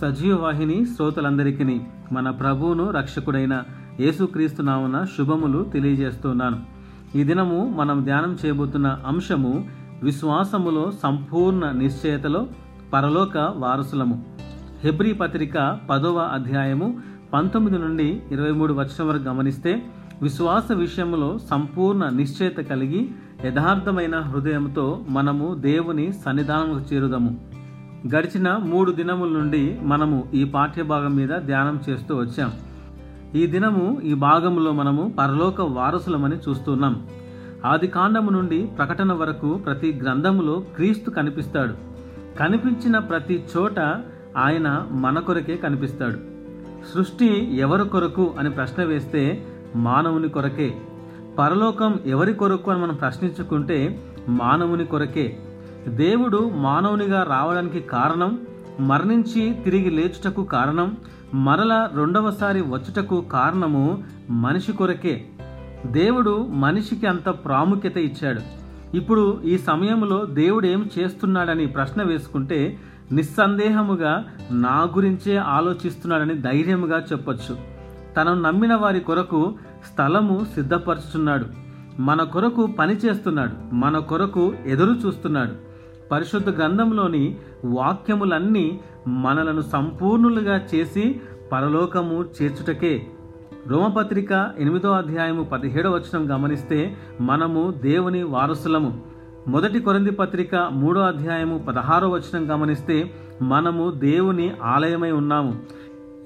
[0.00, 1.80] సజీవ వాహిని శ్రోతలందరికీ
[2.12, 3.62] మన ప్రభువును రక్షకుడైన
[4.00, 6.60] యేసుక్రీస్తు నామన శుభములు తెలియజేస్తున్నాను.
[7.16, 9.68] ఈ దినము మనం ధ్యానం చేయబోతున్న అంశము
[10.02, 12.46] విశ్వాసములో సంపూర్ణ నిశ్చయతలో
[12.92, 14.24] పరలోక వారసులము.
[14.84, 17.00] హెబ్రీ పత్రిక పదవ అధ్యాయము
[17.32, 19.82] పంతొమ్మిది నుండి ఇరవై మూడు వర్షం వరకు గమనిస్తే
[20.22, 23.10] విశ్వాస విషయంలో సంపూర్ణ నిశ్చయత కలిగి
[23.44, 27.59] యథార్థమైన హృదయంతో మనము దేవుని సన్నిధానముకు చేరుదము.
[28.06, 32.52] గడిచిన మూడు దినముల నుండి మనము ఈ పాఠ్యభాగం మీద ధ్యానం చేస్తూ వచ్చాం.
[33.34, 37.06] ఈ దినము ఈ భాగంలో మనము పరలోక వారసులమని చూస్తున్నాం.
[37.64, 41.74] ఆది కాండము నుండి ప్రకటన వరకు ప్రతి గ్రంథములో క్రీస్తు కనిపిస్తాడు.
[42.38, 43.80] కనిపించిన ప్రతి చోట
[44.36, 46.18] ఆయన మన కొరకే కనిపిస్తాడు.
[46.94, 49.46] సృష్టి ఎవరి కొరకు అని ప్రశ్న వేస్తే
[49.76, 50.74] మానవుని కొరకే.
[51.38, 55.38] పరలోకం ఎవరి కొరకు అని మనం ప్రశ్నించుకుంటే మానవుని కొరకే.
[55.88, 58.38] దేవుడు మానవునిగా రావడానికి కారణం
[58.80, 60.96] మరణించి తిరిగి లేచుటకు కారణం
[61.34, 65.26] మరల రెండవసారి వచ్చుటకు కారణము మనిషి కొరకే.
[65.86, 68.40] దేవుడు మనిషికి అంత ప్రాముఖ్యత ఇచ్చాడు.
[68.96, 72.78] ఇప్పుడు ఈ సమయంలో దేవుడు ఏం చేస్తున్నాడని ప్రశ్న వేసుకుంటే
[73.12, 77.56] నిస్సందేహముగా నా గురించే ఆలోచిస్తున్నాడని ధైర్యముగా చెప్పొచ్చు.
[78.16, 79.54] తనను నమ్మిన వారి కొరకు
[79.92, 81.46] స్థలము సిద్ధపరుచుతున్నాడు
[82.00, 83.74] మన కొరకు పని చేస్తున్నాడు.
[83.74, 85.69] మన కొరకు ఎదురు చూస్తున్నాడు.
[86.10, 91.20] పరిశుద్ధ గ్రంథంలోని వాక్యములన్నీ మనలను సంపూర్ణులుగా చేసి
[91.52, 93.06] పరలోకము చేర్చుటకే.
[93.66, 99.00] రోమపత్రిక ఎనిమిదో అధ్యాయము పదిహేడవ వచనం గమనిస్తే మనము దేవుని వారసులము.
[99.48, 103.10] మొదటి కొరంది పత్రిక మూడో అధ్యాయము పదహారో వచనం గమనిస్తే
[103.42, 105.56] మనము దేవుని ఆలయమై ఉన్నాము.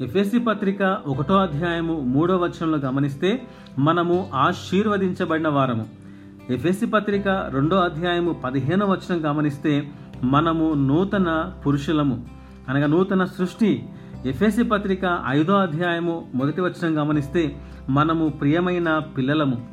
[0.00, 3.42] ఎఫ్ఎస్సి పత్రిక ఒకటో అధ్యాయము మూడో వచనంలో గమనిస్తే
[3.78, 6.03] మనము ఆశీర్వదించబడిన వారము.
[6.50, 9.90] ఎఫ్ఎస్సి పత్రిక రెండో అధ్యాయము పదిహేను వచనం గమనిస్తే
[10.24, 12.24] మనము నూతన పురుషులము.
[12.68, 13.88] అనగా నూతన సృష్టి.
[14.26, 17.56] ఎఫ్ఎస్సి పత్రిక ఐదో అధ్యాయము మొదటి వచనం గమనిస్తే
[17.90, 19.66] మనము ప్రియమైన పిల్లలము.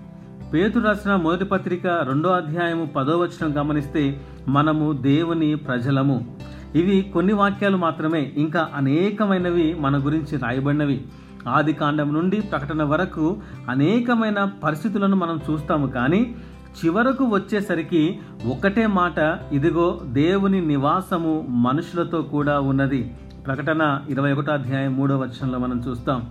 [0.54, 6.38] పేతుడు రాసిన మొదటి పత్రిక రెండో అధ్యాయము పదో వచనం గమనిస్తే మనము దేవుని ప్రజలము.
[6.76, 11.08] ఇవి కొన్ని వాక్యాలు మాత్రమే ఇంకా అనేకమైనవి మన గురించి రాయబడినవి.
[11.48, 13.38] ఆది కాండం నుండి ప్రకటన వరకు
[13.70, 16.36] అనేకమైన పరిస్థితులను మనం చూస్తాము కానీ
[16.72, 23.16] చివరకు వచ్చేసరికి ఒకటే మాట ఇదిగో దేవుని నివాసము మనుషులతో కూడా ఉన్నది.
[23.48, 26.30] ప్రకటన ఇరవై ఒకటో అధ్యాయం మూడో వచనంలో మనం చూస్తాం.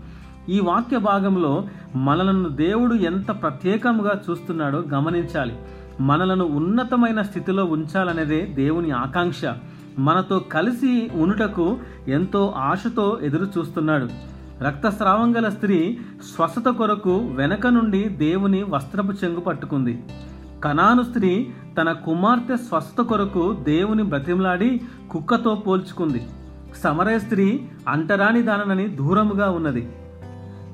[0.49, 1.65] ఈ వాక్య భాగంలో
[1.97, 5.57] మనలను దేవుడు ఎంత ప్రత్యేకంగా చూస్తున్నాడో గమనించాలి.
[6.01, 9.43] మనలను ఉన్నతమైన స్థితిలో ఉంచాలనేదే దేవుని ఆకాంక్ష.
[9.99, 11.79] మనతో కలిసి ఉనుటకు
[12.09, 14.09] ఎంతో ఆశతో ఎదురు చూస్తున్నాడు.
[14.63, 15.99] రక్తస్రావం గల స్త్రీ
[16.35, 20.03] స్వస్థత కొరకు వెనక నుండి దేవుని వస్త్రపు చెంగు పట్టుకుంది.
[20.65, 21.51] కనాను స్త్రీ
[21.81, 26.23] తన కుమార్తె స్వస్థత కొరకు దేవుని బ్రతిమలాడి కుక్కతో పోల్చుకుంది.
[26.83, 29.89] సమరయ స్త్రీ అంటరాని దానని దూరముగా ఉన్నది.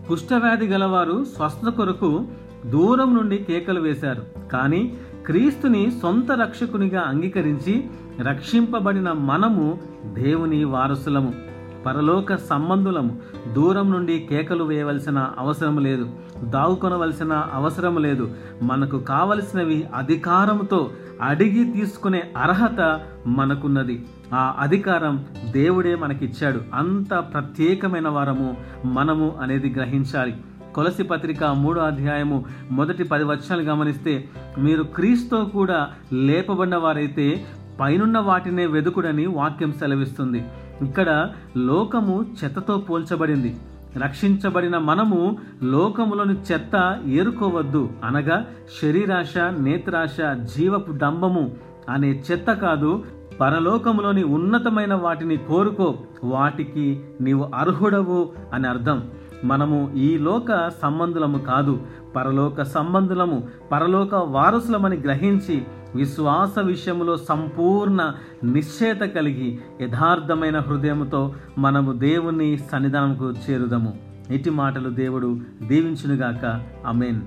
[0.09, 2.25] కుష్ఠవ్యాధి గలవారు స్వస్థత కొరకు
[2.67, 4.49] దూరం నుండి కేకలు వేశారు.
[4.53, 7.85] కానీ క్రీస్తుని సొంత రక్షకునిగా అంగీకరించి
[8.21, 11.56] రక్షింపబడిన మనము దేవుని వారసులము.
[11.87, 13.19] పరలోక సంబంధులము.
[13.53, 16.11] దూరం నుండి కేకలు వేయవలసిన అవసరం లేదు.
[16.45, 18.31] దావుకొనవలసిన అవసరం లేదు.
[18.63, 20.91] మనకు కావలసినవి అధికారంతో
[21.23, 24.07] అడిగి తీసుకునే అర్హత మనకున్నది.
[24.35, 26.61] ఆ అధికారం దేవుడే మనకిచ్చాడు.
[26.75, 30.37] అంత ప్రత్యేకమైన వారము మనము అనేది గ్రహించాలి.
[30.75, 37.45] కొలసి పత్రిక మూడో అధ్యాయము మొదటి పది వచనాలు గమనిస్తే మీరు క్రీస్తో కూడా లేపబడిన వారైతే
[37.81, 40.45] పైనున్న వాటినే వెదుకుడని వాక్యం సెలవిస్తుంది.
[40.83, 43.57] ఇక్కడ లోకము చెత్తతో పోల్చబడింది.
[43.97, 48.47] రక్షించబడిన మనము లోకములోని చెత్త ఏరుకోవద్దు అనగా
[48.83, 50.17] శరీరాశ నేత్రాశ
[50.57, 51.51] జీవపు డంబము
[51.89, 53.05] అనే చెత్త కాదు.
[53.41, 55.99] పరలోకములోని ఉన్నతమైన వాటిని కోరుకో.
[56.25, 59.03] వాటికి నీవు అర్హుడవు అని అర్థం.
[59.45, 61.81] మనము ఈ లోక సంబంధులము కాదు
[62.17, 63.43] పరలోక సంబంధులము
[63.73, 65.65] పరలోక వారసులమని గ్రహించి
[65.95, 68.13] విశ్వాస విషయములో సంపూర్ణ
[68.45, 73.97] నిశ్చేత కలిగి యథార్థమైన హృదయముతో మనము దేవుని సన్నిధానంకు చేరుదము.
[74.31, 76.65] ఇటు మాటలు దేవుడు దీవించునుగాక.
[76.87, 77.21] అమేన్